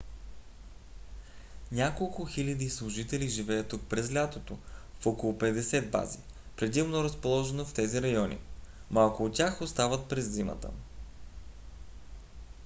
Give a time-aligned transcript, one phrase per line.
[1.71, 4.57] няколко хиляди служители живеят тук през лятото
[5.01, 6.19] в около петдесет бази
[6.57, 8.37] предимно разположени в тези райони;
[8.91, 10.69] малко от тях остават през зимата